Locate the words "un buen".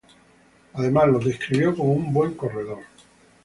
1.93-2.33